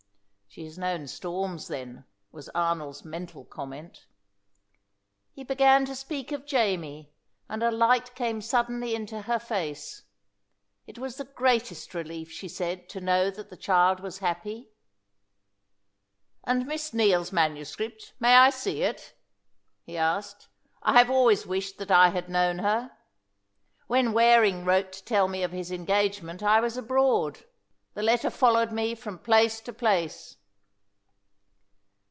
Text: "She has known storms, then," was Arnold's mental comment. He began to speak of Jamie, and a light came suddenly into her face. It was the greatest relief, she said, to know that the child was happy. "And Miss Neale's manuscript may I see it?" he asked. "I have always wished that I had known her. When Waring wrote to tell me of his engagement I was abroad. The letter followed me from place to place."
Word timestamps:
"She 0.53 0.65
has 0.65 0.77
known 0.77 1.07
storms, 1.07 1.69
then," 1.69 2.03
was 2.33 2.49
Arnold's 2.49 3.05
mental 3.05 3.45
comment. 3.45 4.05
He 5.31 5.45
began 5.45 5.85
to 5.85 5.95
speak 5.95 6.33
of 6.33 6.45
Jamie, 6.45 7.13
and 7.47 7.63
a 7.63 7.71
light 7.71 8.13
came 8.15 8.41
suddenly 8.41 8.93
into 8.93 9.21
her 9.21 9.39
face. 9.39 10.03
It 10.85 10.97
was 10.99 11.15
the 11.15 11.23
greatest 11.23 11.93
relief, 11.93 12.29
she 12.29 12.49
said, 12.49 12.89
to 12.89 12.99
know 12.99 13.31
that 13.31 13.49
the 13.49 13.55
child 13.55 14.01
was 14.01 14.17
happy. 14.17 14.73
"And 16.43 16.67
Miss 16.67 16.93
Neale's 16.93 17.31
manuscript 17.31 18.11
may 18.19 18.33
I 18.35 18.49
see 18.49 18.81
it?" 18.83 19.17
he 19.85 19.95
asked. 19.95 20.49
"I 20.83 20.97
have 20.97 21.09
always 21.09 21.45
wished 21.47 21.77
that 21.77 21.91
I 21.91 22.09
had 22.09 22.27
known 22.27 22.59
her. 22.59 22.91
When 23.87 24.11
Waring 24.11 24.65
wrote 24.65 24.91
to 24.91 25.05
tell 25.05 25.29
me 25.29 25.43
of 25.43 25.53
his 25.53 25.71
engagement 25.71 26.43
I 26.43 26.59
was 26.59 26.75
abroad. 26.75 27.45
The 27.93 28.03
letter 28.03 28.29
followed 28.29 28.73
me 28.73 28.95
from 28.95 29.17
place 29.17 29.61
to 29.61 29.71
place." 29.71 30.35